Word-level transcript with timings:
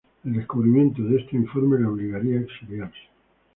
El 0.25 0.33
descubrimiento 0.33 1.03
de 1.03 1.17
este 1.19 1.35
informe 1.35 1.77
le 1.79 1.85
obligaría 1.85 2.39
a 2.39 2.41
exiliarse. 2.41 3.01